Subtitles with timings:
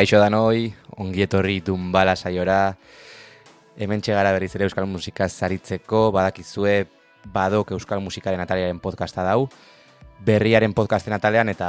[0.00, 2.72] Kaixo danoi, ongietorri dunbala saiora,
[3.76, 6.86] hemen txegara berriz ere euskal musika zaritzeko, badakizue
[7.34, 9.50] badok euskal musikaren ataliaren podcasta dau,
[10.24, 11.68] berriaren podcasten atalean eta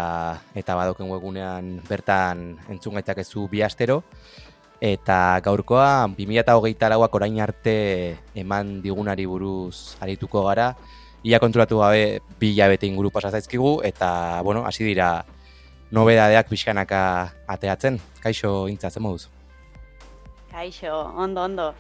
[0.56, 4.00] eta badoken webunean bertan entzun gaitakezu bi astero,
[4.80, 7.76] eta gaurkoa 2008 lauak orain arte
[8.46, 10.72] eman digunari buruz arituko gara,
[11.28, 15.18] ia kontrolatu gabe bi hilabete inguru pasazaizkigu, eta, bueno, hasi dira,
[15.92, 17.02] nobedadeak pixkanaka
[17.48, 18.00] ateatzen.
[18.24, 19.28] Kaixo, intzatzen moduz?
[20.52, 21.74] Kaixo, ondo, ondo.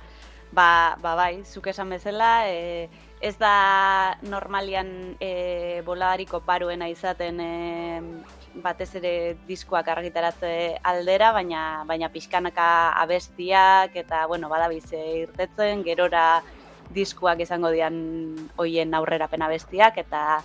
[0.51, 2.89] Ba, ba bai, zuk esan bezala, e,
[3.23, 7.51] ez da normalian e, boladariko paruena izaten e,
[8.59, 9.13] batez ere
[9.47, 10.51] diskoak argitaratze
[10.83, 12.67] aldera, baina baina pixkanaka
[12.99, 16.41] abestiak eta bueno, badabiz irtetzen, gerora
[16.91, 17.95] diskuak izango dian
[18.59, 20.41] hoien aurrerapen abestiak eta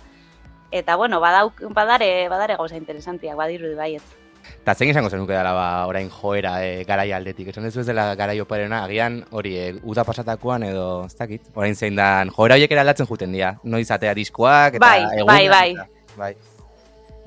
[0.71, 4.15] eta bueno, badauk, badare, badare gauza interesantiak, badirudi baiet.
[4.61, 8.39] Eta zein izango zenuke dela ba, orain joera e, garai aldetik, esan ez dela garai
[8.39, 13.07] oparena, agian hori e, uda pasatakoan edo, ez dakit, orain zein dan, joera horiek eraldatzen
[13.07, 15.73] juten dira, no izatea diskoak, eta bai, egun, bai, bai.
[16.17, 16.35] bai.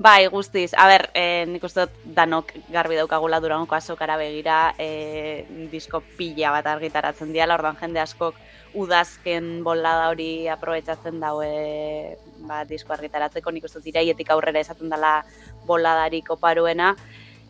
[0.01, 0.71] Bai, guztiz.
[0.73, 6.49] A ber, eh, nik uste dut danok garbi daukagula durango azokara begira eh, disko pila
[6.55, 8.39] bat argitaratzen diala, ordan jende askok
[8.73, 15.21] udazken bolada hori aprobetsatzen daue ba, disko argitaratzeko, nik uste iraietik aurrera esaten dela
[15.67, 16.95] boladarik oparuena.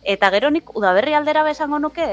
[0.02, 2.06] Eta gero nik udaberri aldera bezango nuke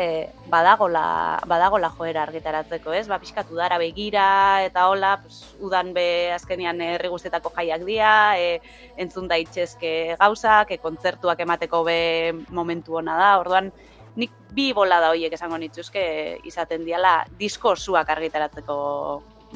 [0.53, 3.07] badagola, badagola joera argitaratzeko, ez?
[3.09, 8.59] Ba, pixkatu dara begira eta hola, pues, udan be azkenian herri guztietako jaiak dira, e,
[8.95, 12.00] entzun da itxezke gauzak, e, kontzertuak emateko be
[12.53, 13.73] momentu ona da, orduan
[14.19, 16.03] nik bi bolada horiek esango nitzuzke
[16.50, 18.78] izaten diala disko zuak argitaratzeko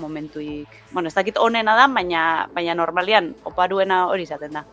[0.01, 0.69] momentuik.
[0.91, 4.65] Bueno, ez dakit onena da, baina, baina normalian oparuena hori izaten da.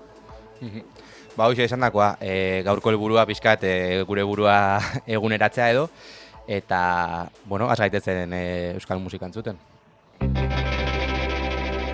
[0.61, 0.81] Mhm.
[1.37, 3.75] ba, hoxe esan dakoa, e, gaurko helburua pixkat e,
[4.09, 4.57] gure burua
[5.19, 5.89] eguneratzea edo,
[6.47, 9.57] eta, bueno, azgaitezen e, euskal musikan zuten.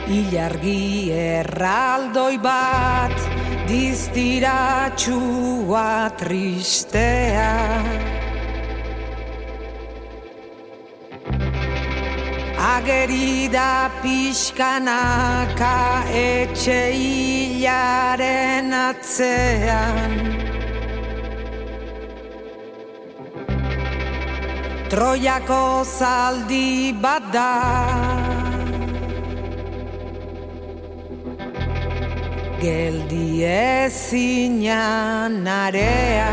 [0.06, 3.10] Ilargi erraldoi bat
[3.66, 7.82] diztiratxua tristea.
[12.54, 20.14] Ageri da pixkanaka etxe hilaren atzean.
[24.86, 28.45] Troiako zaldi bat da
[32.66, 36.32] geldi ezina narea.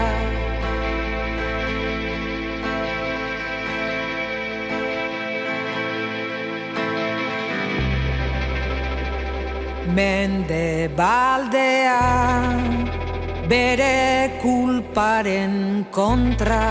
[9.98, 12.02] Mende baldea
[13.52, 14.02] bere
[14.42, 16.66] kulparen kontra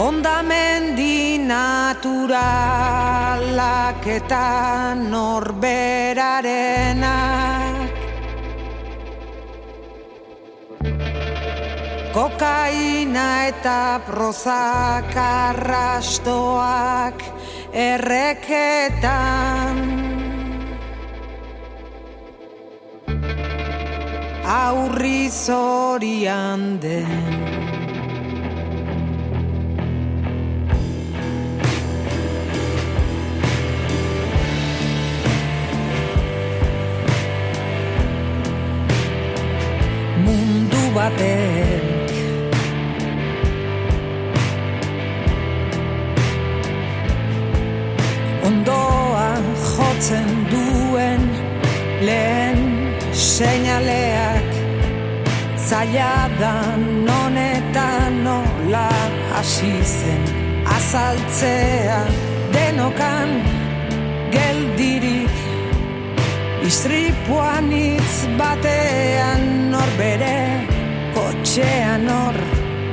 [0.00, 2.40] Ondamendi naturalak
[4.08, 7.52] eta norberarenak
[12.12, 17.16] Kokaina eta prozak arrastoak
[17.72, 19.80] erreketan.
[24.44, 27.61] Aurri zorian den
[40.94, 42.10] batek.
[48.48, 49.28] Ondoa
[49.72, 51.22] jotzen duen
[52.06, 52.58] lehen
[53.12, 54.50] seinaleak.
[55.68, 56.54] Zaila da
[57.06, 57.88] non eta
[58.24, 58.88] nola
[59.32, 60.24] hasi zen
[60.76, 62.02] azaltzea.
[62.52, 63.30] Denokan
[64.34, 65.32] geldirik
[66.62, 69.42] Istripuan hitz batean
[69.72, 70.71] norbere
[71.52, 72.36] kotxean hor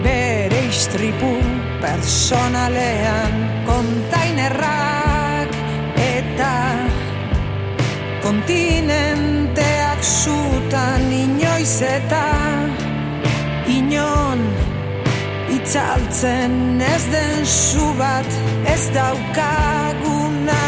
[0.03, 1.31] bere istripu
[1.79, 3.31] personalean.
[3.63, 5.55] Kontainerrak
[5.95, 6.55] eta
[8.19, 12.25] kontinenteak zutan inoiz eta
[13.77, 14.43] inon
[15.55, 16.83] itzaltzen.
[16.83, 18.27] Ez den zu bat
[18.67, 20.63] ez daukaguna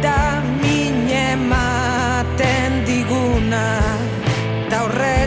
[0.00, 3.66] da mine ematen diguna.
[4.70, 5.17] Da horretan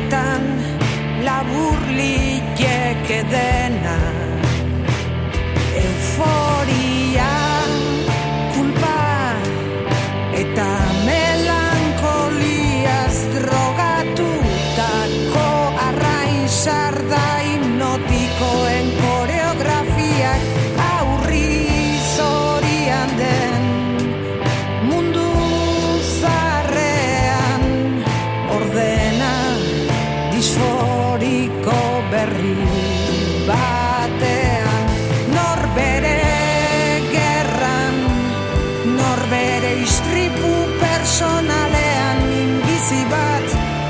[3.29, 4.41] there now.
[5.75, 6.50] In four.
[39.12, 43.48] norbere istripu personalean minbizi bat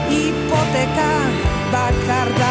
[0.10, 1.12] hipoteka
[1.74, 2.51] bakar da.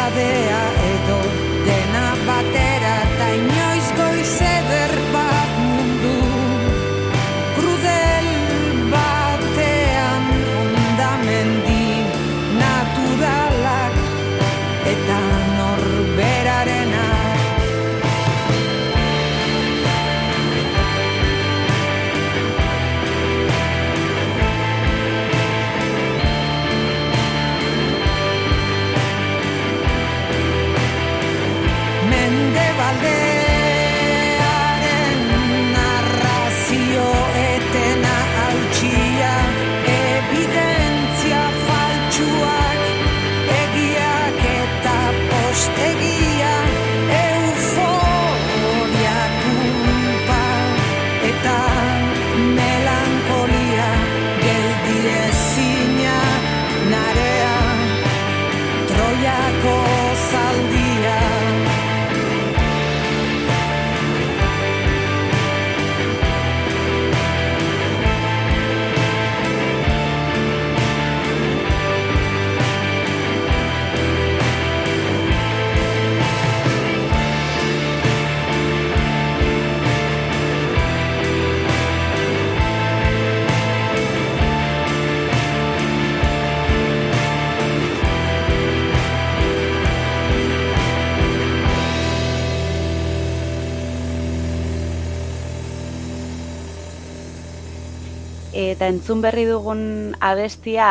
[98.81, 99.81] Eta entzun berri dugun
[100.25, 100.85] abestia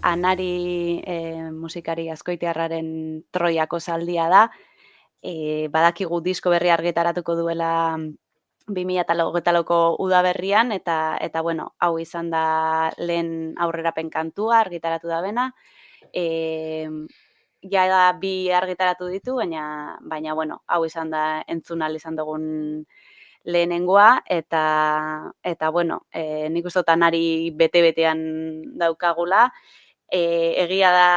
[0.00, 1.16] anari e,
[1.52, 2.86] musikari askoitiarraren
[3.36, 4.46] troiako zaldia da.
[5.20, 7.98] E, badakigu disko berri argitaratuko duela
[8.72, 12.46] 2008ko udaberrian eta eta bueno, hau izan da
[12.96, 15.50] lehen aurrerapen kantua argitaratu da bena.
[16.16, 16.88] E,
[17.60, 22.86] ja da bi argitaratu ditu, baina baina bueno, hau izan da entzun ahal izan dugun
[23.44, 24.64] lehenengoa eta
[25.44, 28.20] eta bueno, e, nik uste dut anari bete-betean
[28.80, 29.48] daukagula.
[30.08, 30.22] E,
[30.64, 31.08] egia da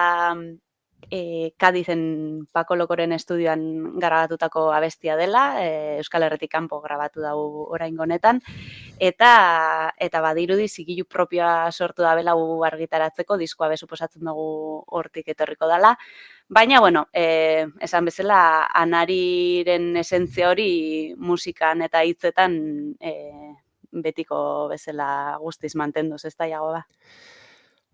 [1.11, 7.37] e, Kadizen Pako Lokoren estudioan grabatutako abestia dela, e, Euskal Herretik kanpo grabatu dau
[7.73, 8.41] oraingo honetan
[8.99, 12.33] eta eta badirudi zigilu propioa sortu da bela
[12.67, 15.97] argitaratzeko diskoa be suposatzen dugu hortik etorriko dala.
[16.49, 23.53] Baina, bueno, eh, esan bezala, anariren esentzia hori musikan eta hitzetan eh,
[23.91, 26.85] betiko bezala guztiz mantenduz, ez da iago ba.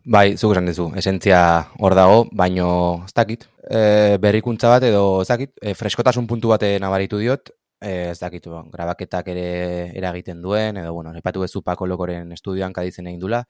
[0.05, 1.37] Bai, zuk esan duzu, esentzia
[1.79, 3.45] hor dago, baino ez dakit.
[3.63, 8.49] E, berrikuntza bat edo ez dakit, e, freskotasun puntu bate nabaritu diot, e, ez dakit,
[8.51, 9.45] bon, grabaketak ere
[9.95, 13.45] eragiten duen, edo, bueno, nepatu bezu Pako Lokoren estudioan kaditzen egin dula.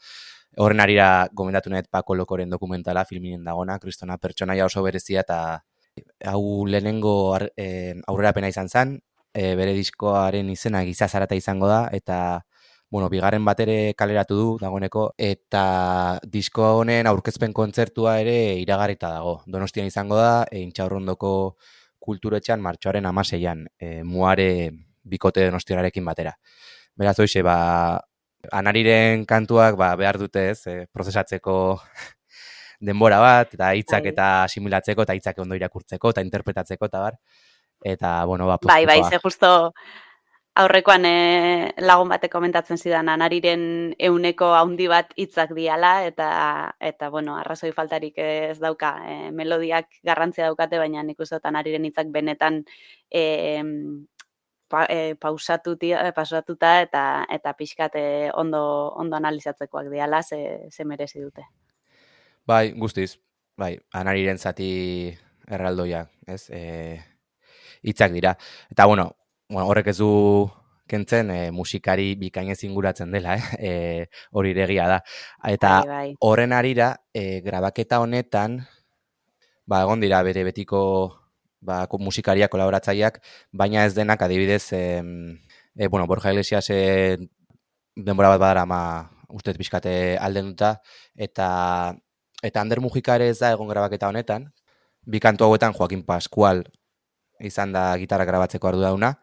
[0.61, 5.63] Horren arira gomendatu net Pako Lokoren dokumentala filminen dagona, kristona pertsonaia oso berezia eta
[6.29, 8.99] hau lehenengo ar, e, aurrerapena izan zen,
[9.33, 12.45] e, bere diskoaren izena giza zarata izango da, eta
[12.93, 15.61] bueno, bigarren bat ere kaleratu du dagoeneko, eta
[16.29, 19.31] disko honen aurkezpen kontzertua ere iragarrita dago.
[19.49, 21.31] Donostian izango da, e, intxaurrondoko
[21.97, 24.45] kulturetxan martxoaren amaseian, e, muare
[25.09, 26.35] bikote donostiararekin batera.
[26.93, 27.57] Beraz, hoxe, ba,
[28.61, 31.57] anariren kantuak ba, behar dute ez, e, prozesatzeko
[32.91, 34.13] denbora bat, eta hitzak Bai.
[34.13, 37.17] eta asimilatzeko, eta hitzak ondo irakurtzeko, eta interpretatzeko, eta bar.
[37.81, 39.73] Eta, bueno, ba, Bai, bai, ze justo
[40.53, 41.13] aurrekoan e,
[41.81, 46.27] lagun batek komentatzen zidan anariren euneko haundi bat hitzak diala eta
[46.77, 48.93] eta bueno, arrazoi faltarik ez dauka.
[49.09, 52.61] E, melodiak garrantzia daukate, baina nik uste anariren hitzak benetan
[53.09, 53.23] e,
[54.69, 57.97] pa, e, pausatuti, e, pausatuta eta eta pixkat
[58.37, 61.47] ondo ondo analizatzekoak diala ze, ze merezi dute.
[62.45, 63.17] Bai, guztiz.
[63.57, 64.69] Bai, anariren zati
[65.47, 66.49] erraldoia, ez?
[66.49, 66.61] E,
[67.83, 68.33] hitzak dira.
[68.71, 69.11] Eta, bueno,
[69.53, 70.09] bueno horrek ez du
[70.89, 73.43] kentzen e, musikari bikainez inguratzen dela, eh?
[73.69, 73.73] E,
[74.31, 74.99] hori ere egia da.
[75.47, 76.15] Eta Bai, bai.
[76.19, 78.59] horren arira, e, grabaketa honetan,
[79.65, 80.81] ba, egon dira bere betiko
[81.63, 85.39] ba, musikariak, kolaboratzaileak, baina ez denak adibidez, em,
[85.77, 87.17] e, bueno, Borja Iglesias e,
[87.95, 88.81] denbora bat badara ma
[89.29, 90.75] uste dut pixkate aldenduta,
[91.15, 91.95] eta
[92.43, 94.49] eta Ander Mujika ere ez da egon grabaketa honetan,
[95.05, 96.65] bi kantu hauetan Joaquin Pascual
[97.49, 99.13] izan da gitarra grabatzeko arduraduna,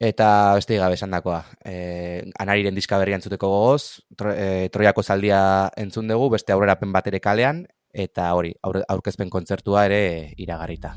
[0.00, 0.28] eta
[0.58, 1.40] beste gabe esan dakoa.
[1.64, 5.40] E, anariren diska berria entzuteko gogoz, tro, e, Troiako zaldia
[5.76, 7.64] entzun dugu, beste aurrerapen bat ere kalean,
[7.94, 10.96] eta hori, aurkezpen kontzertua ere iragarrita.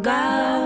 [0.00, 0.61] God.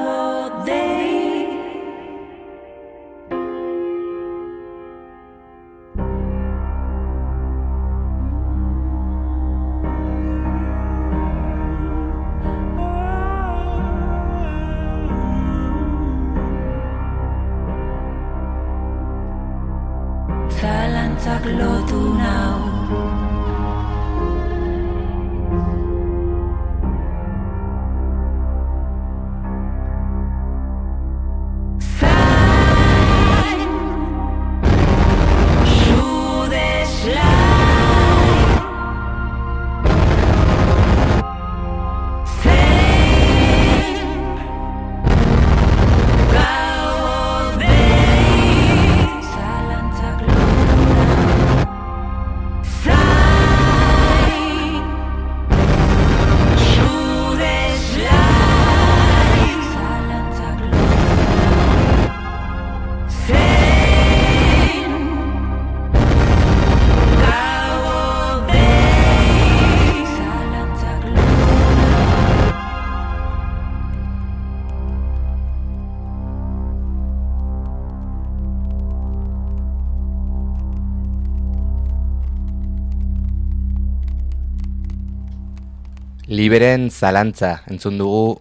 [86.46, 88.36] Liberen zalantza, entzun dugu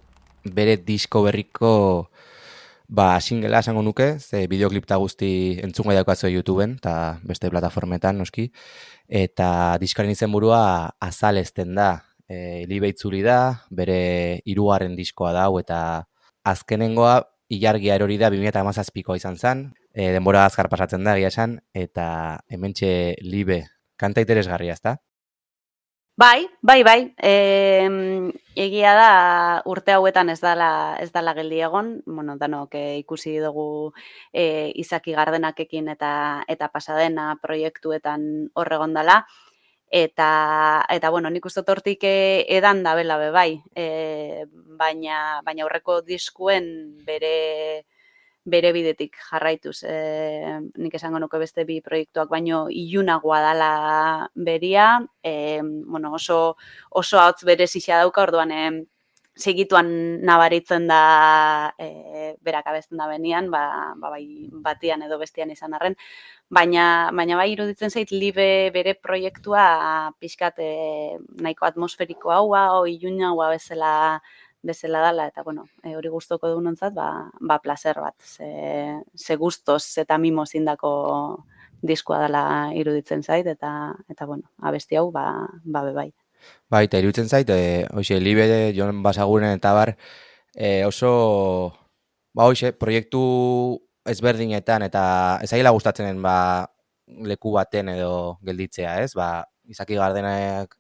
[0.54, 1.70] bere disko berriko
[2.86, 5.30] ba, singela esango nuke, ze bideoklip eta guzti
[5.66, 6.94] entzungo daukazue YouTubeen, eta
[7.26, 8.46] beste plataformetan, noski,
[9.10, 9.48] eta
[9.82, 10.60] diskaren izenburua
[11.08, 11.88] azalezten da.
[12.30, 12.38] E,
[12.70, 13.40] libe itzuli da,
[13.74, 13.98] bere
[14.46, 15.80] hirugarren diskoa dau, eta
[16.54, 17.18] azkenengoa
[17.58, 22.08] ilargia erori da 2017koa izan zen, e, denbora azkar pasatzen da, egia esan, eta
[22.54, 22.94] hementxe
[23.26, 23.64] libe,
[23.98, 25.00] kanta interesgarria, ezta?
[26.18, 27.14] Bai, bai, bai.
[27.20, 27.32] E,
[28.56, 29.08] egia da
[29.68, 33.92] urte hauetan ez dala, ez dala geldi egon, bueno, danok e, ikusi dugu
[34.32, 36.12] e, Izaki Gardenakekin eta
[36.48, 38.24] eta pasadena proiektuetan
[38.56, 39.26] horregon dala.
[39.92, 40.30] Eta,
[40.90, 44.46] eta bueno, nik uste dut hortik e, edan da bela be bai, e,
[44.80, 46.66] baina, baina aurreko diskuen
[47.06, 47.84] bere
[48.46, 49.80] bere bidetik jarraituz.
[49.84, 53.72] E, nik esango nuke beste bi proiektuak baino ilunagoa dala
[54.36, 54.90] beria,
[55.24, 56.56] e, bueno, oso,
[56.90, 58.86] oso hotz bere dauka, orduan e,
[59.36, 65.74] segituan nabaritzen da e, berak abesten da benian, ba, ba, bai batian edo bestian izan
[65.74, 65.98] arren,
[66.50, 70.72] baina, baina bai iruditzen zait libe bere proiektua pixkat e,
[71.42, 74.22] nahiko atmosferiko haua, o ilunagoa bezala
[74.66, 78.50] bezala dala, eta bueno, e, hori gustoko du nontzat, ba, ba placer bat, ze,
[79.16, 81.46] ze gustos eta mimos indako
[81.86, 82.44] diskoa dela
[82.74, 85.26] iruditzen zait, eta, eta bueno, abesti hau, ba,
[85.64, 86.10] ba be bai.
[86.82, 89.96] Eta iruditzen zait, e, hoxe, libe, Jon Basaguren eta bar,
[90.56, 91.12] e, oso,
[92.34, 93.22] ba, hoxe, proiektu
[94.06, 95.06] ezberdinetan, eta
[95.46, 96.38] ezaila gustatzenen, ba,
[97.06, 99.14] leku baten edo gelditzea, ez?
[99.18, 100.78] Ba, izaki gardenak,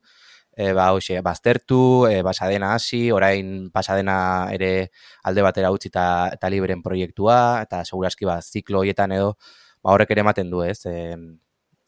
[0.56, 4.92] e, ba, hoxe, baztertu, e, basadena hasi, orain pasadena ere
[5.24, 9.36] alde batera utzi eta, eta liberen proiektua, eta seguraski, ba, ziklo hoietan edo,
[9.84, 10.80] ba, horrek ere ematen du, ez?
[10.88, 11.16] E,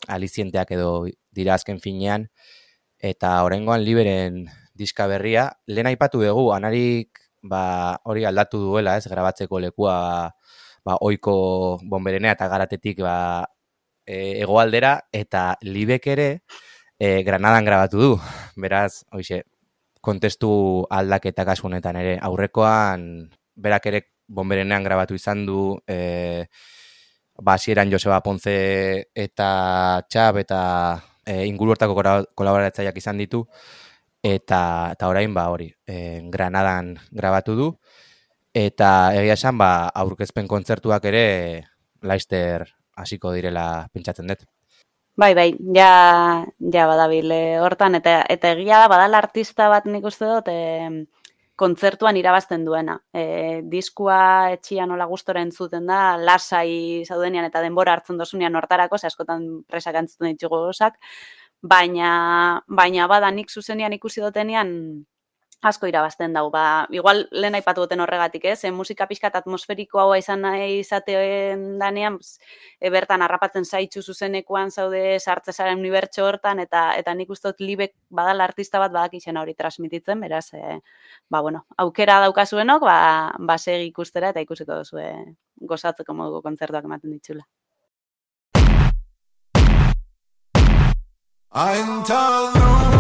[0.08, 0.92] alizienteak edo
[1.32, 2.28] dira azken finean,
[3.00, 4.46] eta oraingoan liberen
[4.78, 9.98] diska berria, lehen aipatu dugu, anarik ba, hori aldatu duela, ez, grabatzeko lekua
[10.86, 13.18] ba, oiko bomberenea eta garatetik ba,
[14.06, 16.30] e, egoaldera, eta libek ere
[17.00, 18.12] e, Granadan grabatu du.
[18.56, 19.44] Beraz, hoxe,
[20.02, 26.46] kontestu aldaketa kasu honetan ere, aurrekoan berak ere bomberenean grabatu izan du, e,
[27.42, 28.56] ba, hasieran Joseba Ponce
[29.16, 29.50] eta
[30.10, 30.62] Txab eta
[31.26, 31.96] e, inguru hortako
[32.38, 33.44] kolaboratzaileak izan ditu,
[34.24, 37.72] eta, eta orain ba hori, e, Granadan grabatu du,
[38.54, 41.26] eta egia esan ba, aurkezpen kontzertuak ere
[42.02, 44.48] laister hasiko direla pentsatzen dut.
[45.18, 50.06] Bai, bai, ja, ja badabil eh, hortan, eta, eta egia da, badala artista bat nik
[50.06, 50.92] uste dut, e,
[51.58, 53.00] kontzertuan irabazten duena.
[53.18, 53.24] E,
[53.66, 54.20] diskua
[54.54, 59.98] etxia nola gustora entzuten da, lasai zaudenean eta denbora hartzen dosunean hortarako, ze askotan presak
[59.98, 61.02] antzuten ditugu osak,
[61.66, 62.12] baina,
[62.70, 64.70] baina bada nik zuzenean ikusi dutenean
[65.62, 66.50] asko irabazten dau.
[66.52, 68.64] Ba, igual lehen aipatu duten horregatik, ez?
[68.66, 72.20] E, musika pixkat atmosferiko hau izan nahi izatean danean,
[72.80, 78.46] e, bertan harrapatzen zaitzu zuzenekoan zaude sartzezaren unibertso hortan, eta eta nik ustot libek badala
[78.46, 80.80] artista bat badak izena hori transmititzen, beraz, e,
[81.30, 82.98] ba, bueno, aukera daukazuenok, ba,
[83.40, 85.02] ba segi ikustera eta ikusiko duzu
[85.68, 87.46] gozatzeko moduko kontzertuak ematen ditxula.
[91.58, 92.97] Eintal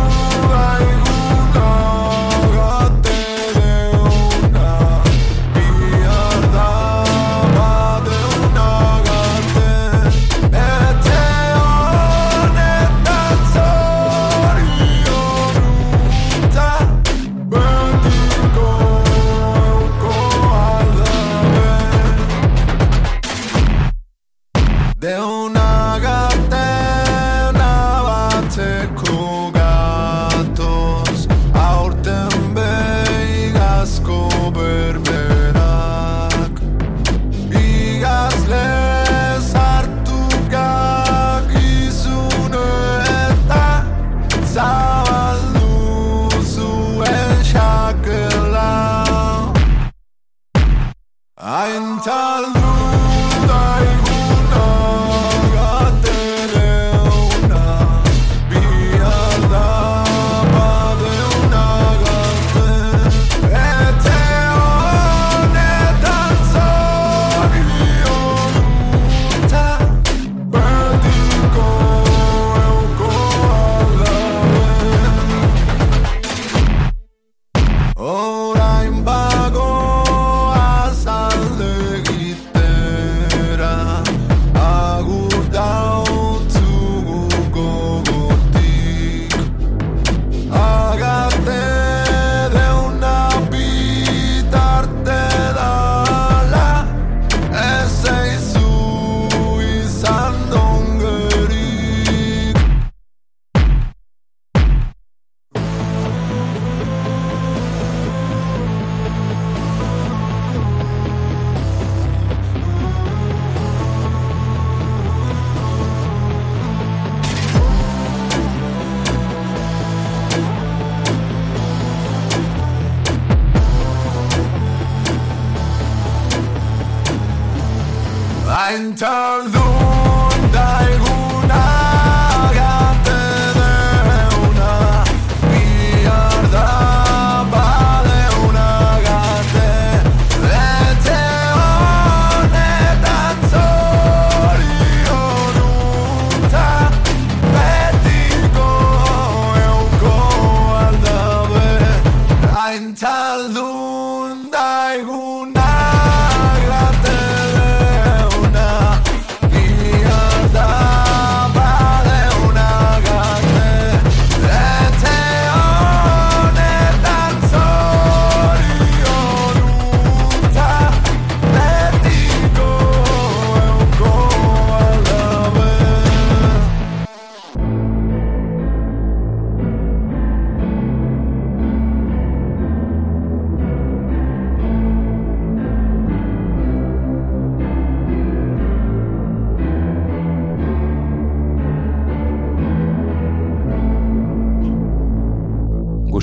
[152.67, 152.95] hain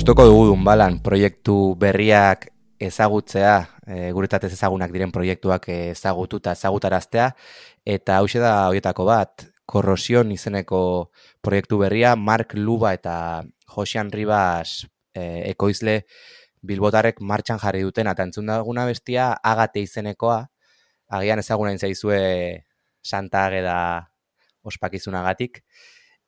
[0.05, 2.43] Gustoko dugu dunbalan proiektu berriak
[2.77, 3.53] ezagutzea,
[3.89, 7.31] e, guretatez ezagunak diren proiektuak ezagutu eta ezagutaraztea,
[7.95, 11.09] eta hau da horietako bat, korrosion izeneko
[11.41, 16.03] proiektu berria, Mark Luba eta Josian Ribas e, ekoizle
[16.61, 20.43] bilbotarek martxan jarri duten, eta entzun daguna bestia, agate izenekoa,
[21.17, 22.61] agian ezaguna zaizue
[23.01, 23.79] Santa Ageda
[24.61, 25.63] ospakizunagatik,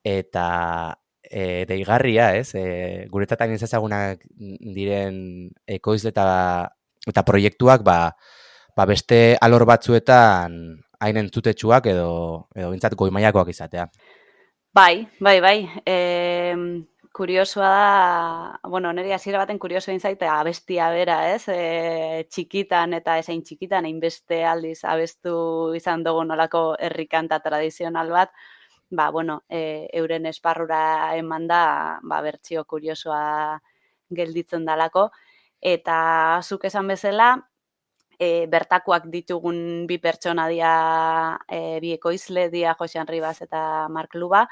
[0.01, 0.97] eta
[1.29, 2.53] e, deigarria, ez?
[2.55, 6.27] E, guretzatan ez ezagunak diren ekoizle eta,
[7.07, 7.99] eta proiektuak, ba,
[8.77, 10.59] ba beste alor batzuetan
[10.99, 12.11] hain entzutetsuak edo,
[12.55, 13.87] edo bintzat goi maiakoak izatea.
[14.77, 15.57] Bai, bai, bai.
[15.85, 15.97] E,
[17.17, 21.47] kuriosoa da, bueno, nire hasiera baten kurioso zaite abestia bera, ez?
[21.49, 28.29] E, txikitan eta esain txikitan hainbeste aldiz abestu izan dugu nolako herrikanta tradizional bat,
[28.89, 33.59] ba, bueno, e, euren esparrura eman da, ba, bertxio kuriosoa
[34.09, 35.09] gelditzen dalako.
[35.61, 37.31] Eta zuk esan bezala,
[38.19, 40.71] e, bertakoak ditugun bi pertsona dia,
[41.49, 44.47] e, bi ekoizle dia Josean Ribas eta Mark Luba,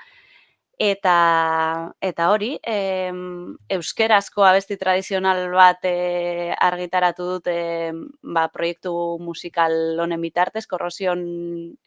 [0.77, 7.53] Eta, eta hori, em, euskerazko abesti tradizional bat e, argitaratu dute
[8.21, 8.91] ba, proiektu
[9.23, 9.71] musikal
[10.03, 11.21] honen bitartez, korrosion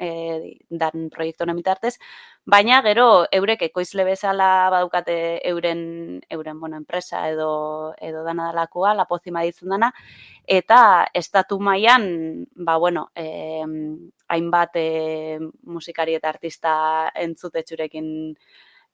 [0.01, 1.99] e, dan proiektu honen bitartez,
[2.49, 9.43] baina gero eurek ekoizle bezala badukate euren, euren bueno, enpresa edo, edo dana dalakoa, lapozima
[9.45, 9.93] ditzen dana,
[10.47, 13.67] eta estatu mailan ba, bueno, e,
[14.29, 16.73] hainbat e, musikari eta artista
[17.15, 18.09] entzutetxurekin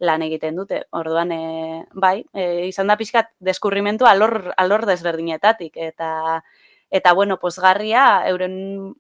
[0.01, 0.83] lan egiten dute.
[0.91, 5.77] Orduan, e, bai, e, izan da pixkat deskurrimentu alor, alor desberdinetatik.
[5.77, 6.43] Eta,
[6.91, 8.95] eta bueno, posgarria, euren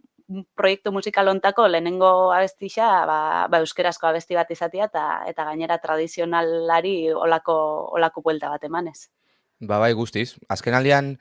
[0.56, 3.18] proiektu musikal ontako lehenengo abestixa, ba,
[3.50, 7.56] ba euskerazko abesti bat izatea, eta, eta gainera tradizionalari olako,
[7.98, 9.10] olako buelta bat emanez.
[9.60, 10.34] Ba, bai, guztiz.
[10.48, 11.14] Azken aldean,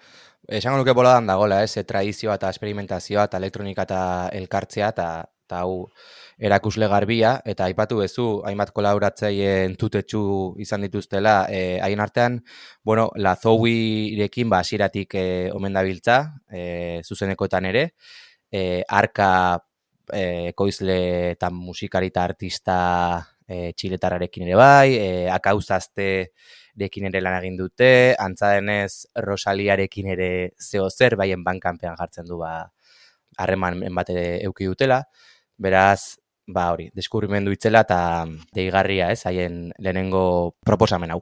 [0.47, 4.01] esango nuke boladan dagoela, ez, tradizioa eta experimentazioa eta elektronika eta
[4.39, 5.89] elkartzea, eta hau
[6.37, 10.23] erakusle garbia, eta aipatu bezu, hainbat kolaboratzaile entutetxu
[10.63, 12.43] izan dituztela, e, haien artean,
[12.83, 17.93] bueno, la irekin, ba, asiratik e, omen dabiltza, e, zuzenekoetan ere,
[18.51, 19.59] e, arka
[20.11, 22.77] e, koizle eta musikari eta artista
[23.47, 26.31] e, txiletararekin ere bai, e, akauzazte
[26.75, 32.39] dekin ere lan egin dute, antza denez Rosaliarekin ere zeo zer, baien bankanpean jartzen du
[32.41, 32.53] ba
[33.37, 35.03] harreman bat ere euki dutela.
[35.57, 37.99] Beraz, ba hori, deskubrimendu itzela eta
[38.55, 41.21] deigarria, ez, haien lehenengo proposamen hau.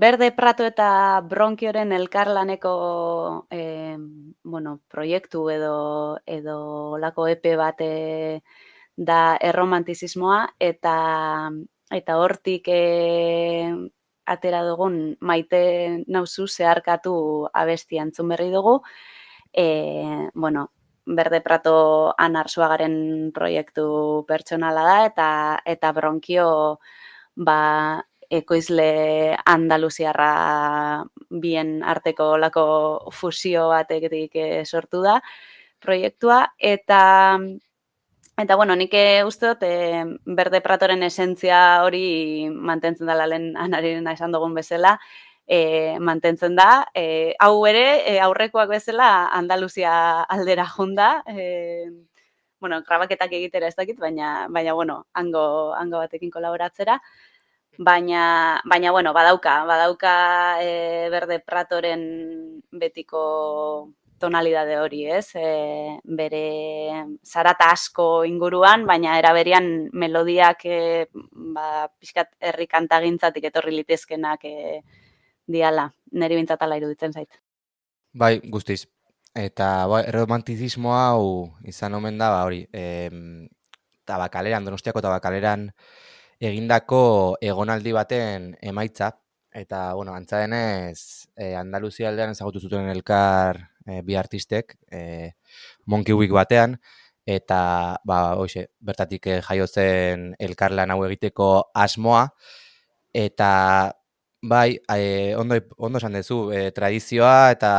[0.00, 2.70] Berde Prato eta Bronkioren elkarlaneko
[3.52, 3.98] e,
[4.52, 5.74] bueno, proiektu edo
[6.24, 7.88] edo lako epe bate
[9.10, 10.38] da erromantizismoa
[10.70, 10.94] eta
[11.98, 12.80] eta hortik e,
[14.36, 15.62] atera dugun maite
[16.08, 17.14] nauzu zeharkatu
[17.52, 18.78] abesti antzun berri dugu.
[19.52, 19.66] E,
[20.34, 20.70] bueno,
[21.04, 23.90] Berde Prato anarzuagaren proiektu
[24.32, 25.30] pertsonala da eta
[25.76, 26.48] eta bronkio
[27.36, 27.60] ba,
[28.30, 32.64] ekoizle andaluziarra bien arteko lako
[33.12, 35.20] fusio batetik e, sortu da
[35.80, 37.02] proiektua eta
[38.40, 38.94] Eta, bueno, nik
[39.28, 44.94] uste dut, e, berde pratoren esentzia hori mantentzen da lehen anarien esan dugun bezala,
[45.46, 46.86] e, mantentzen da.
[46.94, 51.90] E, hau ere, e, aurrekoak bezala, Andaluzia aldera junda, e,
[52.60, 57.00] bueno, grabaketak egitera ez dakit, baina, baina bueno, hango, hango batekin kolaboratzera.
[57.80, 60.12] Baina, baina, bueno, badauka, badauka
[60.60, 62.02] e, berde pratoren
[62.76, 63.22] betiko
[64.20, 65.32] tonalidade hori, ez?
[65.32, 66.42] E, bere
[67.24, 70.80] zarata asko inguruan, baina eraberian melodiak e,
[71.56, 74.82] ba, pixkat herri kantagintzatik etorri litezkenak e,
[75.48, 75.88] diala,
[76.20, 77.40] neri bintzatala iruditzen zait.
[78.12, 78.82] Bai, guztiz.
[79.32, 81.24] Eta bai, romantizismo hau
[81.64, 82.84] izan omen da, ba, hori, e,
[84.04, 85.70] tabakaleran, donostiako tabakaleran
[86.40, 89.10] egindako egonaldi baten emaitza,
[89.52, 95.32] eta, bueno, antza denez, e, Andaluzia aldean ezagutu zuten elkar e, bi artistek, e,
[95.86, 96.78] Monkey Week batean,
[97.26, 97.60] eta
[98.08, 102.28] ba, hoxe, bertatik jaiotzen elkarlan hau egiteko asmoa,
[103.12, 103.50] eta
[104.42, 107.72] bai, e, ondo, ondo esan dezu, e, tradizioa eta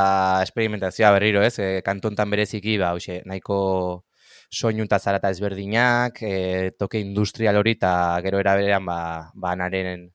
[0.46, 1.58] experimentazioa berriro, ez?
[1.60, 4.06] E, kantontan bereziki, ba, hoxe, nahiko
[4.52, 7.94] soinu eta zarata ezberdinak, e, toke industrial hori eta
[8.26, 10.10] gero eraberean, ba, ba naren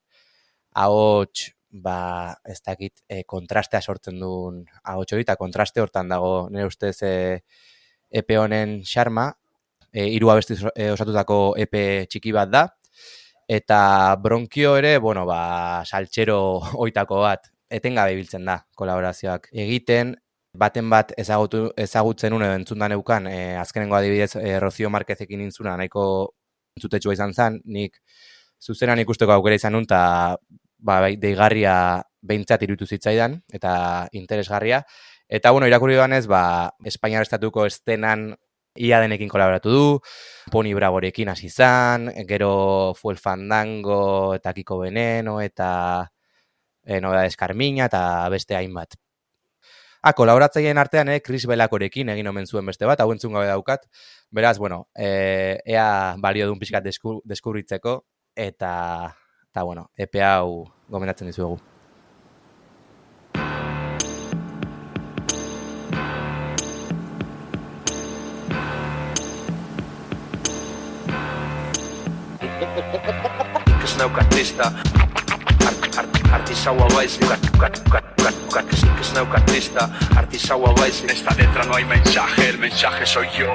[0.77, 6.67] ahots ba, ez dakit, e, kontrastea sortzen duen ahots hori, eta kontraste hortan dago, nire
[6.69, 7.41] ustez, e,
[8.09, 9.31] epe honen xarma,
[9.91, 12.63] e, iru abesti e, osatutako epe txiki bat da,
[13.47, 16.39] eta bronkio ere, bueno, ba, saltxero
[16.85, 20.15] oitako bat, etengabe biltzen da, kolaborazioak egiten,
[20.57, 26.03] baten bat ezagutu, ezagutzen une entzundan eukan, e, azkenengo adibidez, e, Rozio Marquezekin intzuna, nahiko
[26.77, 28.01] entzutetxua izan zen, nik
[28.61, 30.01] zuzenan ikusteko aukera izan nun, eta
[30.77, 31.75] ba, bai, deigarria
[32.21, 34.83] behintzat irutu zitzaidan, eta interesgarria.
[35.29, 38.35] Eta, bueno, irakurri ez, ba, Espainiar Estatuko estenan
[38.77, 39.99] ia denekin kolaboratu du,
[40.51, 46.07] Pony Bragorekin hasi izan, gero Fuel Fandango eta Kiko Veneno, eta
[46.85, 48.95] e, Noda Eskarmina, eta beste hainbat.
[50.07, 53.81] Ah, kolaboratzaileen artean, eh, Chris Belakorekin egin omen zuen beste bat, hau entzun gabe daukat.
[54.31, 56.85] Beraz, bueno, e, ea balio duen pixkat
[57.27, 58.71] deskubritzeko, eta
[59.51, 61.59] eta bueno, epe hau gomendatzen dizuegu.
[73.83, 74.71] Ez nauk artista
[76.31, 78.26] Artisaua baiz Ez nauk
[79.57, 83.47] artista Artisaua baiz Esta letra no hay mensaje El mensaje soy yo.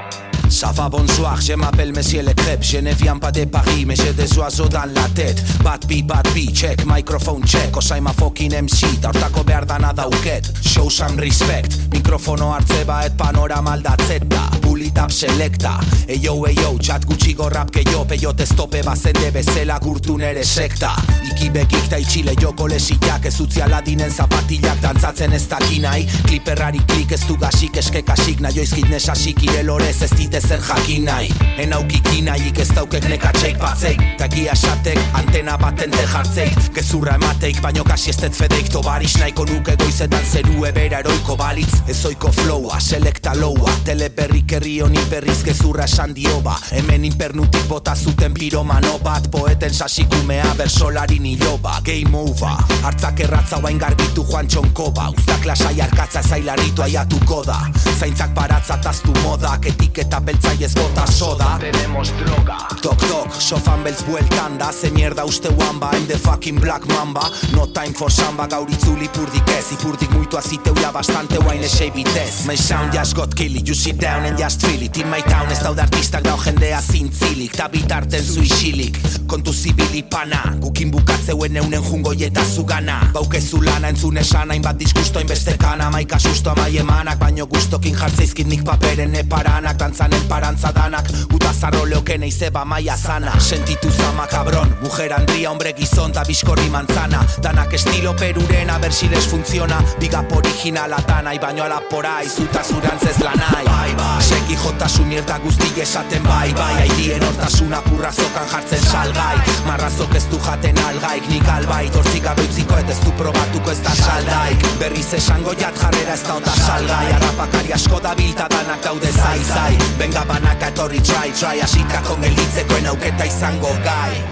[0.49, 3.97] Ça va bonsoir, je m'appelle Monsieur Le Crêpes Je ne viens pas de Paris, mais
[3.97, 5.43] j'ai des oiseaux dans la tête.
[5.63, 7.75] Bad beat, bad beat, check, microphone check.
[7.75, 10.53] Osai ma fucking MC, taurtako behar dana dauket.
[10.63, 14.51] Show some respect, mikrofono hartze baet panorama aldatzet da
[14.93, 15.71] Bulitap selecta,
[16.05, 20.91] eyo eyo, txat gutxi gorrap gehiop Eyo testope bazende bezela gurtu nere sekta.
[21.31, 27.15] Iki bekik ta itxile joko lesiak Ez utzi aladinen zapatilak dantzatzen ez dakinai Kliperrari klik
[27.17, 31.33] ez du gasik eske kasik Naioizkit nesasik irelorez ez dite zer jakin nahi.
[31.65, 37.85] Enaukiki nahi ez daukek nekatxeik batzeik Tagia esatek antena baten te jartzeik Gezurra emateik baino
[37.89, 38.69] kasi ez dut fedeik.
[38.69, 41.81] Tobaris nahiko nuke goizetan zeru ebera eroiko balitz.
[41.89, 48.35] Ezoiko flowa, selekta loua Teleberrik herri honi berriz gezurra esan dioba Hemen inpernutik bota zuten
[48.35, 49.31] piromano bat.
[49.31, 56.23] Poeten sasikumea bersolari niloba Game over, hartzak erratza bain garbitu joan txonkoba Uztak lasai arkatza
[56.23, 57.59] zailaritu aiatuko da.
[57.99, 59.67] Zaintzak baratza taztu modak.
[59.67, 61.59] Etiketa beltza ez bota soda.
[61.61, 62.59] Tenemos droga.
[62.83, 64.73] Tok tok, sofan beltz bueltan da.
[64.73, 67.29] Ze mierda uste wamba, I'm the fucking black mamba.
[67.53, 69.73] No time for samba, gaur itzuli ipurdik ez.
[69.73, 71.39] Ipurdik muitu aziteu ya bastante.
[71.43, 74.83] Wine esei bitez My sound just got killy, you sit down and just feel feel
[74.87, 78.97] it In my town ez daude artistak dao jendea zintzilik Ta bitarten zu isilik.
[79.27, 83.01] Kontu zibili pana Gukin bukatzeuen eunen jungo eta zugana.
[83.13, 88.47] Baukezu lana entzun esan Hainbat diskusto inbeste kana Maika susto amai emanak Baino gustokin jartzeizkit
[88.47, 93.33] nik paperen eparanak Dantzanen parantza danak Uta zarro leoken eizeba maia zana.
[93.41, 97.25] Sentitu zama kabron Mujer andria hombre gizon ta biskorri manzana.
[97.43, 104.23] Danak estilo perurena bersiles funtziona Bigap originala tanai Baino alapora izuta zurantzez lanai Bai, bai
[104.23, 106.75] Seki jota su mierda guzti esaten bai, bai.
[106.83, 109.37] Aidien hortasuna purra zokan jartzen salgai.
[109.67, 114.67] Marrazok ez du jaten algaik Nik albai, torzik abeutziko ez du probatuko ez da saldaik.
[114.81, 117.07] Berriz esango jat jarrera ez da ota salgai.
[117.19, 119.73] Arrapakari asko da bilta danak daude zai zai.
[119.99, 121.63] Benga banaka etorri try try.
[121.63, 124.23] Asitako gelditzekoen auketa izango gai.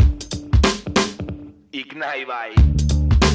[1.73, 2.80] Ignai bai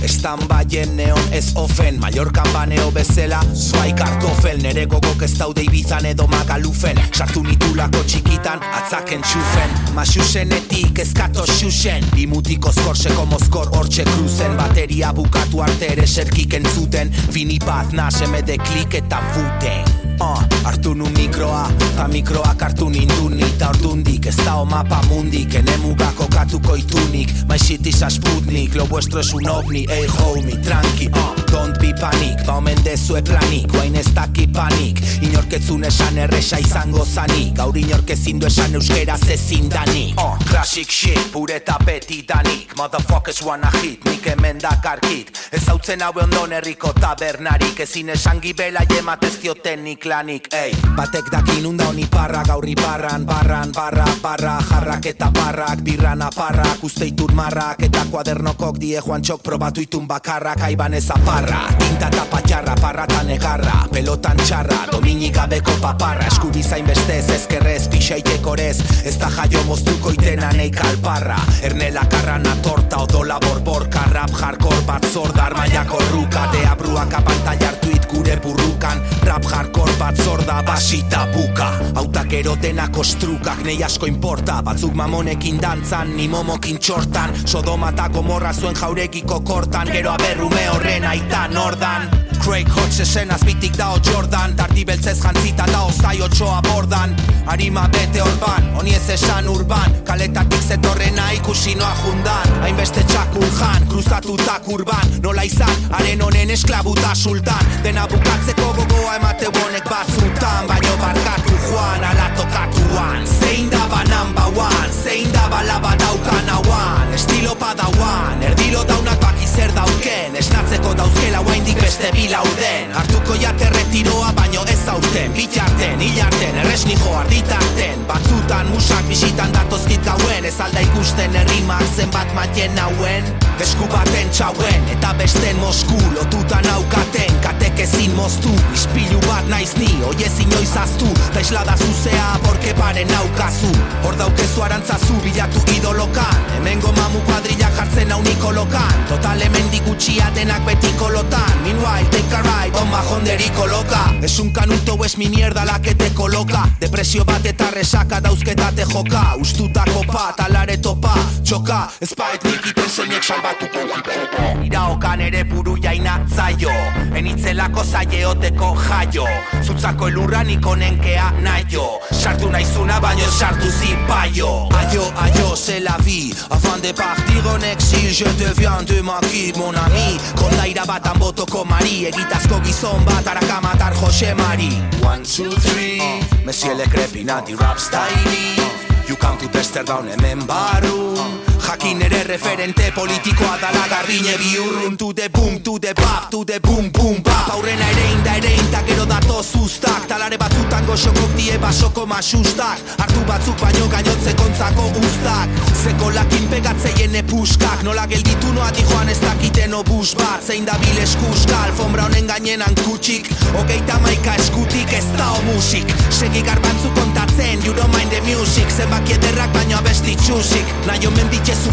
[0.03, 6.05] Estan baien neon ez ofen Mallorcan baneo bezela Zuai kartofel Nere gogok ez daude ibizan
[6.05, 6.99] edo magalufen.
[7.12, 12.05] Sartu nitulako txikitan Atzaken txufen Masusenetik ezkato xuxen.
[12.15, 14.58] Bimutiko skorseko mozkor hortxe kruzen.
[14.60, 17.13] Bateria bukatu arte ere serkik entzuten.
[17.31, 19.95] Fini bat naseme de klik eta futen.
[20.15, 21.65] Uh, Artu nu mikroa,
[21.97, 25.53] ta mikroak hartu ninduni Ta ordundik ez da mapa mundik.
[25.55, 27.34] Ene mugako katuko itunik.
[27.49, 31.77] My shit is a sputnik, lo vuestro es un ovni Ey homie, tranqui, uh, don't
[31.79, 37.53] be panic Ba omen dezue planik, guain ez daki panik Inorketzun esan erresa izango zanik
[37.57, 40.17] Gaur inorkezin du esan euskera zezin danik.
[40.19, 46.23] Uh, Classic shit, pure tapeti danik Motherfuckers wanna hit, nik hemen dakarkit Ez hau haue
[46.23, 47.79] ondon herriko tabernarik.
[47.79, 50.73] Ezin esan gibela jematez diotenik lanik, ey.
[50.97, 56.84] Batek dakin unda honi parra, gaurri barran, barran, barra, barra Jarrak eta barrak, birran aparrak,
[56.84, 62.08] uste itun marrak Eta kuadernokok die joan txok probatu itun bakarrak Aiban ez aparra, tinta
[62.08, 66.25] eta patxarra, parra eta negarra Pelotan txarra, domini gabeko paparra.
[66.27, 71.38] Eskubizain bestez, ezkerrez, pixaiteko rez Ez da jaio moztuko itena nei kalparra.
[71.63, 79.01] Ernela karrana torta, odola borbor, karrap, jarkor bat zordar Maiako ruka, deabruak apantallartuit gure burrukan.
[79.25, 86.15] Rap jarkor bat zorda basita buka Autak erotena kostrukak nei asko importa Batzuk mamonekin dantzan,
[86.15, 87.34] ni momokin txortan.
[87.45, 89.89] Sodoma eta gomorra zuen jaurekiko kortan.
[89.93, 95.91] Gero aberrume horren aita nordan Craig Hodge esen azbitik dao Jordan Tardi beltzez jantzita dao
[95.91, 97.15] zai otxoa bordan
[97.47, 102.53] Arima bete orban, honi ez esan urban Kaletatik zetorrena ikusi noa jundan.
[102.61, 107.71] Hainbeste txakur jan, kruzatutak urban Nola izan, haren honen esklabuta sultan.
[107.83, 114.59] Dena bukatzeko gogoa emate bonek batzutan Baino barkatu joan, ala tokatuan Zein da ba number
[114.59, 117.13] one, zein da ba laba daukan hauan.
[117.13, 123.69] Estilo padauan, erdilo daunak baki zer dauken Esnatzeko dauzkela guaindik beste bila lauden Artuko jate
[123.69, 130.45] retiroa baino ez zauten Bitarten, hilarten, erresni jo arditarten Batzutan musak bisitan datozkit gauen.
[130.45, 137.31] Ez alda ikusten herrimak zenbat matien nauen Esku baten txauen eta besten mosku Lotutan aukaten,
[137.43, 138.51] katek ezin moztu.
[138.75, 143.71] Ispilu bat naiz ni, oi ezin oizaztu Ta islada zuzea, borke paren naukazu
[144.03, 146.43] Hor daukezu arantzazu, bilatu idolokan.
[146.57, 152.43] Hemengo mamu kuadrilla jartzen hau nikolokan Total hemen digutxia denak beti kolotan Meanwhile, take a
[152.43, 157.23] ride, on majonderi koloka Es un canuto, es mi mierda la que te coloka Depresio
[157.25, 159.36] bat eta resaka dauzketa te joka.
[159.41, 161.13] Ustutako pat, alare topa,
[161.43, 161.80] txoka.
[162.01, 166.71] Espait nikiten zeinek salbatuko Iraokan ere buru jaina zaio.
[167.15, 169.25] Enitzelako zaieoteko jaio.
[169.61, 171.99] Zutzako elurra niko nenkea naio.
[172.11, 174.69] Sartu naizuna baino sartu zipaio.
[174.79, 179.75] Aio, aio, se la vi Afan de partir en exil Je deviens de maki, mon
[179.75, 180.19] ami.
[180.35, 182.05] Kondaira bat anbotoko mari.
[182.05, 184.69] Egitazko gizon bat araka matar Jose Mari.
[185.03, 185.99] One, two, three.
[185.99, 188.64] Uh, Monsieur le crepinati rap style
[189.08, 191.14] You come to tester down hemen baru
[191.62, 196.60] Jakin ere referente politikoa dala garbine biurrun To the boom, to the bap, to the
[196.60, 197.49] boom, boom, bap.
[197.53, 203.22] Aurrena ere inda ere inda gero dato zuztak Talare batzutan goxokok die basoko masustak Artu
[203.30, 205.49] batzuk baino gainotze kontzako ustak
[205.84, 210.41] Zeko lakin pegatzeien epuskak Nola gelditu noa di joan ez dakiten obus bat.
[210.41, 213.30] Zein da bil eskuska, alfombra honen gainenan kutsik.
[213.60, 218.70] Ogeita maika eskutik ez da o musik Segi garbantzu kontatzen, you don't mind the music
[218.95, 220.69] Zenbaki ederrak baino abesti txusik.
[220.87, 221.71] Naio mendit Jesu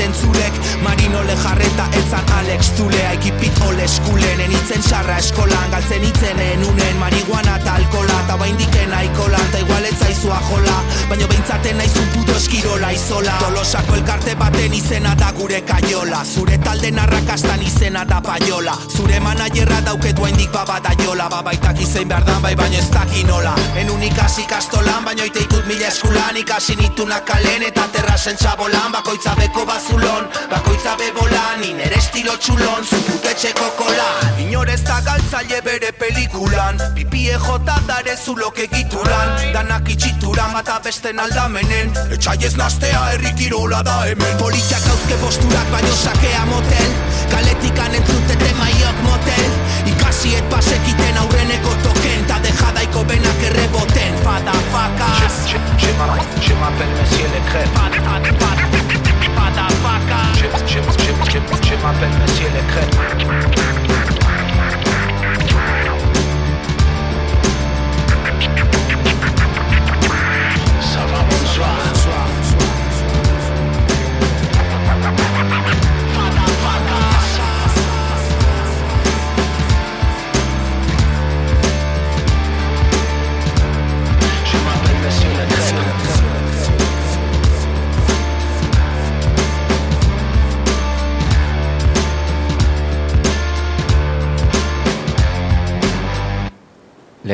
[0.00, 6.04] mitauzketen zurek Marino le jarreta etzan Alex Tule Aikipit ole eskulen enitzen sarra eskolan Galtzen
[6.04, 10.76] itzen enunen marihuana eta alkola Ta bain diken aikolan Ta igual etzaizua jola
[11.08, 13.32] Baina behintzaten naizun puto eskirola izola.
[13.40, 18.76] Tolosako elkarte baten izena da gure kaiola Zure talde narrakastan izena da paiola.
[18.88, 23.90] Zure manajerra dauketu haindik babada jola Babaitak izein behar dan bai baina ez dakinola En
[24.02, 29.66] ikasi kastolan baina oite ikut mila eskulan Ikasi nitunak kalen eta terrasen txabolan Bakoitza beko
[29.90, 37.76] bazulon, bakoitza bebolan Iner estilo txulon, zuputetxeko kolan Inorez da galtzaile bere pelikulan Pipie jota
[37.86, 39.34] dare zulok egituran.
[39.54, 44.36] Danak itxituran bata besten aldamenen Etxai ez nastea errikirola da hemen.
[44.38, 46.90] Politiak hauzke posturak baino sakea motel
[47.30, 49.50] Kaletikan entzutete maiok motel
[49.90, 54.18] Ikasiet pasekiten aurreneko token Ta dejadaiko benak erreboten.
[54.24, 55.10] Fada faka
[55.46, 64.29] Je m'appelle Monsieur le Crêpe Fada faka Je m'appelle Monsieur le Crêpe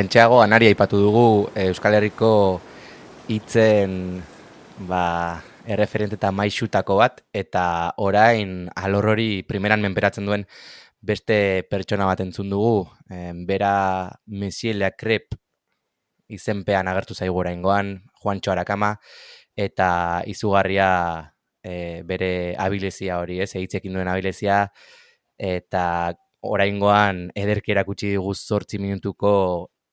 [0.07, 1.29] Lentxeago anari aipatu dugu
[1.59, 2.61] eh, Euskal Herriko
[3.27, 4.21] hitzen
[4.87, 10.47] ba, erreferente eta maixutako bat, eta orain alor hori primeran menperatzen duen
[11.03, 12.87] beste pertsona bat entzun dugu,
[13.51, 15.35] bera Monsieur Le Crep
[16.31, 18.95] izenpean agertu zaigu oraingoan, Juancho Arakama,
[19.59, 20.89] eta izugarria
[21.67, 24.69] eh, bere abilezia hori, ez, hitzekin duen abilezia,
[25.35, 26.15] eta
[26.47, 29.33] oraingoan ederki erakutsi digu zortzi minutuko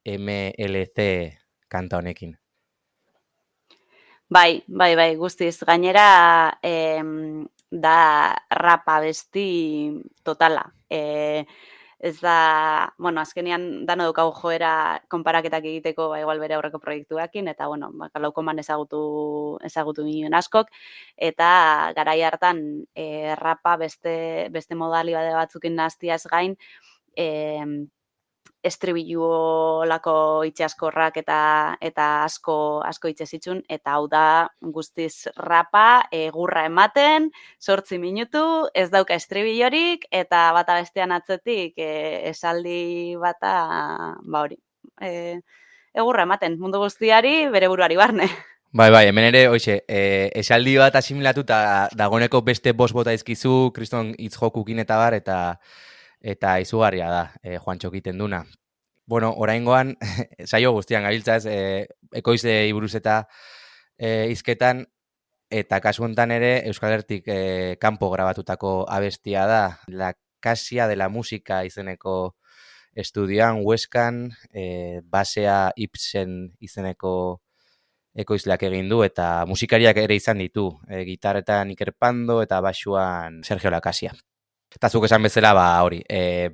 [0.06, 1.38] MLC
[1.70, 2.38] kanta honekin.
[4.30, 5.60] Bai, bai, bai, guztiz.
[5.68, 9.92] Gainera, em, da rapa besti
[10.24, 10.64] totala.
[10.90, 11.46] E,
[12.04, 14.72] ez da, bueno, azkenian dano daukagu joera
[15.08, 19.04] konparaketak egiteko ba, igual bere aurreko proiektuekin, eta, bueno, ba, laukoman ezagutu,
[19.64, 20.72] ezagutu nioen askok,
[21.16, 21.50] eta
[21.96, 22.60] garai hartan
[22.94, 26.58] e, rapa beste, beste modali bade batzukin naztiaz gain,
[27.16, 27.28] e,
[28.64, 30.16] estribilluolako
[30.48, 31.40] itxaskorrak eta
[31.84, 32.56] eta asko
[32.88, 34.26] asko hitze zitzun eta hau da
[34.78, 37.30] guztiz rapa egurra ematen
[37.60, 43.54] 8 minutu ez dauka estribillorik eta bata bestean atzetik e, esaldi bata
[44.24, 44.58] ba hori
[45.02, 45.40] e,
[45.94, 48.30] egurra ematen mundu guztiari bere buruari barne.
[48.74, 51.58] Bai, bai, hemen ere, hoxe, e, esaldi bat asimilatu eta
[51.94, 55.36] dagoneko beste bos bota izkizu, kriston hitz jokukin eta bar, eta
[56.24, 58.46] eta izugarria da, e, Juantxo egiten duna.
[59.06, 59.98] Bueno, oraingoan,
[60.52, 61.88] saio guztian gabiltza ez, e,
[62.24, 63.26] ekoize iburuz eta
[63.98, 64.86] e, izketan,
[65.54, 67.40] eta kasu honetan ere, Euskal Hertik e,
[67.82, 72.36] kanpo grabatutako abestia da, La Casia de la Música izeneko
[72.96, 77.42] estudioan, Hueskan, e, basea Ibsen izeneko
[78.14, 83.72] ekoizleak egin du eta musikariak ere izan ditu, e, gitarretan Iker Pando eta basuan Sergio
[83.74, 84.14] Lakasia.
[84.76, 86.50] Eta zuk esan bezala, ba, hori, e,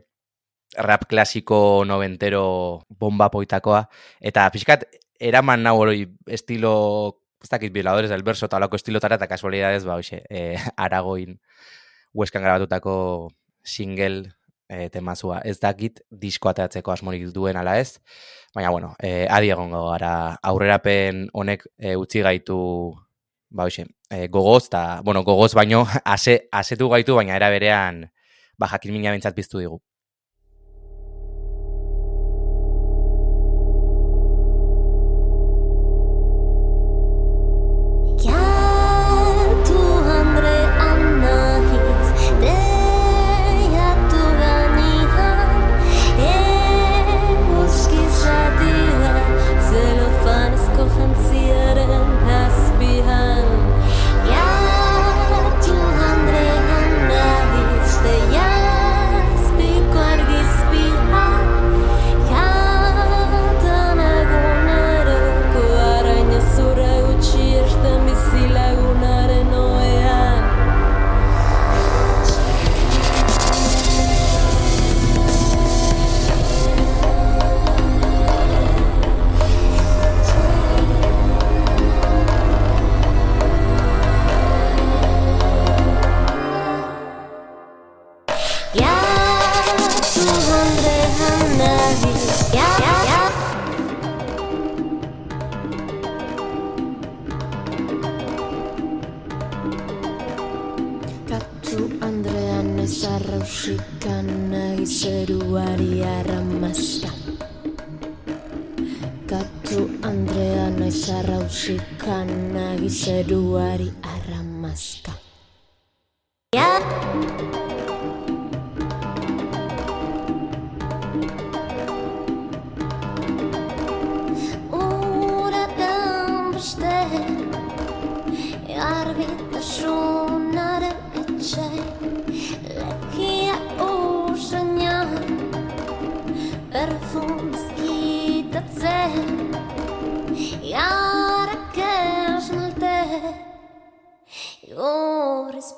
[0.78, 3.86] rap klasiko noventero bomba poitakoa,
[4.22, 4.86] eta pixkat,
[5.20, 10.00] eraman nau hori estilo, ez dakit, violadores del verso, eta holako estilotara, eta kasualidades, ba,
[10.00, 11.40] hoxe, e, aragoin
[12.14, 13.32] hueskan grabatutako
[13.64, 14.34] single
[14.70, 15.42] e, temazua.
[15.46, 18.00] Ez dakit disko ateratzeko asmorik duen ala ez,
[18.56, 20.14] baina, bueno, e, adi egongo gara
[20.52, 22.60] aurrerapen honek e, utzi gaitu
[23.50, 25.86] ba hoxe, e, gogoz, eta, bueno, gogoz baino,
[26.16, 28.06] ase, asetu gaitu, baina era berean,
[28.58, 29.82] ba, jakin mina bentsat biztu digu.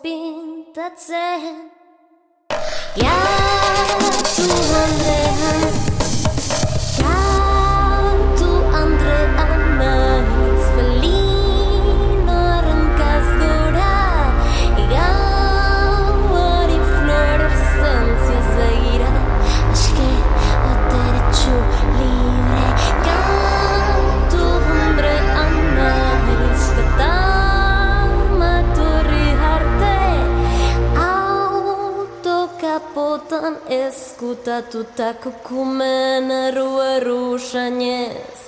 [0.04, 1.72] pinta sen
[2.96, 3.16] Ya
[33.72, 38.40] ezkutatutako kumen erru erru sainez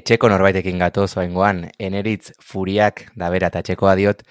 [0.00, 4.22] etxeko norbaitekin gatoz oaingoan, eneritz furiak da bera eta etxekoa diot,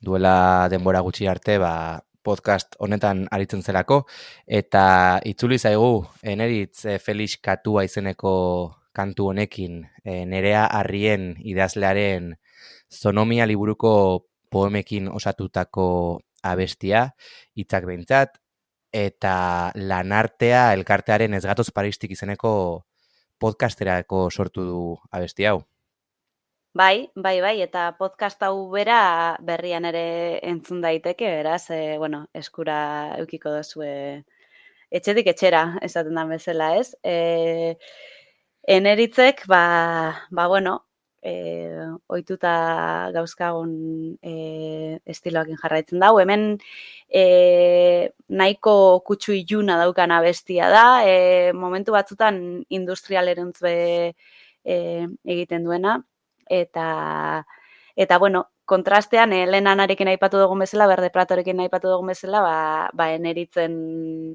[0.00, 4.04] duela denbora gutxi arte, ba, podcast honetan aritzen zelako,
[4.46, 8.34] eta itzuli zaigu eneritz e, Felix Katua izeneko
[8.96, 12.34] kantu honekin, e, nerea harrien idazlearen
[12.90, 15.86] zonomia liburuko poemekin osatutako
[16.42, 17.10] abestia,
[17.56, 18.40] hitzak behintzat,
[18.92, 22.52] eta lanartea elkartearen ez gatoz paristik izeneko
[23.40, 24.80] podcasterako sortu du
[25.10, 25.60] abesti hau.
[26.72, 32.76] Bai, bai, bai, eta podcast hau bera berrian ere entzun daiteke, beraz, e, bueno, eskura
[33.18, 33.90] eukiko dozue
[34.94, 36.94] etxetik etxera, esaten da bezala, ez?
[37.02, 37.74] E,
[38.76, 39.64] eneritzek, ba,
[40.30, 40.76] ba bueno,
[41.22, 41.32] e,
[42.08, 43.72] oituta gauzkagun
[44.22, 44.34] e,
[45.06, 46.14] estiloakin jarraitzen dau.
[46.20, 46.46] Hemen
[47.08, 48.74] e, nahiko
[49.06, 53.76] kutsu iluna daukan abestia da, e, momentu batzutan industrialeruntz be
[54.64, 54.76] e,
[55.24, 55.98] egiten duena,
[56.48, 57.44] eta
[57.96, 62.56] eta bueno, kontrastean eh, Lenanarekin aipatu dugun bezala, Berde Pratorekin aipatu dugun bezala, ba
[62.94, 63.72] ba eneritzen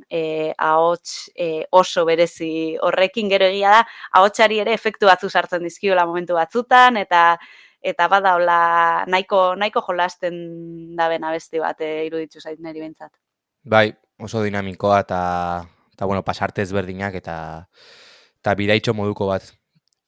[0.10, 3.84] eh ahots eh, oso berezi horrekin gero egia da
[4.20, 7.38] ahotsari ere efektu batzu sartzen dizkiola momentu batzutan eta
[7.82, 8.60] eta bada hola
[9.08, 10.36] nahiko nahiko jolasten
[10.98, 13.14] da bena besti bat eh, iruditu zait neri bentzat.
[13.64, 15.22] Bai, oso dinamikoa eta
[15.96, 17.38] eta bueno, pasarte ezberdinak eta
[18.42, 19.54] eta bidaitxo moduko bat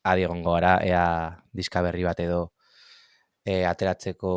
[0.03, 1.07] adi egongo gara, ea
[1.55, 2.56] diska berri bat edo
[3.47, 4.33] e, ateratzeko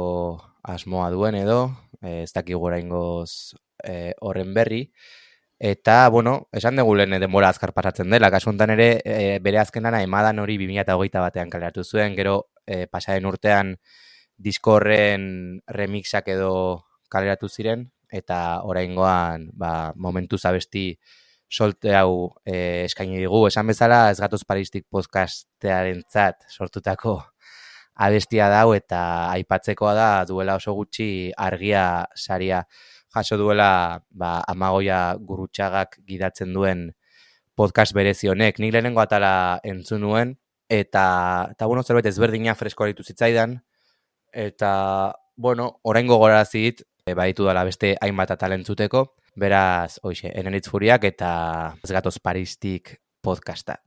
[0.62, 1.60] asmoa duen edo,
[2.00, 4.84] e, ez dakik gora ingoz e, horren berri.
[5.60, 10.00] Eta, bueno, esan dugu lehen denbora azkar pasatzen dela, kasu honetan ere, e, bere azkenana
[10.06, 13.74] emadan hori 2008 batean kaleratu zuen, gero e, pasaren urtean
[14.40, 15.26] disko horren
[15.68, 16.52] remixak edo
[17.12, 20.94] kaleratu ziren, eta oraingoan ba, momentu zabesti
[21.50, 23.42] solte hau e, eskaini digu.
[23.50, 27.18] Esan bezala, ez gatoz paristik podcastearen zat sortutako
[27.94, 32.64] abestia dau eta aipatzekoa da duela oso gutxi argia saria
[33.14, 36.90] jaso duela ba, amagoia gurutxagak gidatzen duen
[37.54, 38.58] podcast berezi honek.
[38.58, 40.36] Nik lehenengo atala entzun nuen
[40.68, 43.58] eta, eta bueno, zerbait ezberdina fresko aritu zitzaidan
[44.32, 44.72] eta,
[45.36, 51.30] bueno, oraingo gorazit, e, baditu dela beste hainbat atalentzuteko, Beraz, hoxe, enenitz furiak eta
[51.84, 53.78] ez gatoz paristik podcasta.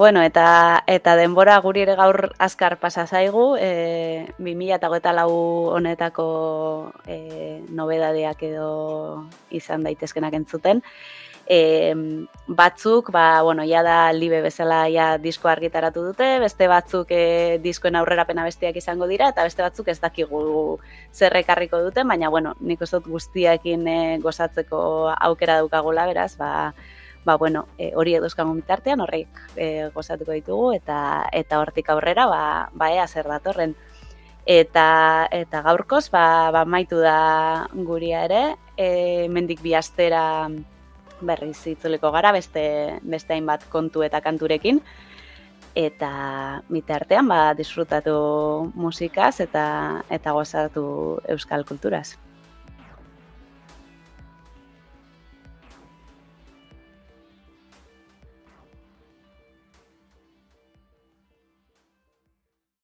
[0.00, 5.24] Bueno, eta eta denbora guri ere gaur azkar pasa zaigu, e, 2024
[5.76, 6.24] honetako
[7.04, 7.16] e,
[7.68, 8.70] nobedadeak edo
[9.58, 10.80] izan daitezkenak entzuten.
[11.44, 11.92] E,
[12.48, 17.98] batzuk, ba, bueno, ja da libe bezala ja disko argitaratu dute, beste batzuk e, diskoen
[18.00, 20.78] aurrerapena bestiak izango dira, eta beste batzuk ez dakigu
[21.12, 24.80] zerrekarriko dute, baina, bueno, nik uste guztiakin e, gozatzeko
[25.18, 26.72] aukera daukagula, beraz, ba,
[27.24, 32.42] ba, bueno, e, hori eduzkango bitartean, horrek e, gozatuko ditugu, eta eta hortik aurrera, ba,
[32.72, 33.76] ba ea zer datorren.
[34.46, 38.42] Eta, eta gaurkoz, ba, ba maitu da guria ere,
[38.76, 40.48] e, mendik bi astera
[41.20, 44.80] berriz itzuliko gara, beste, beste hainbat kontu eta kanturekin,
[45.76, 52.16] eta bitartean ba, disfrutatu musikaz eta eta gozatu euskal kulturaz.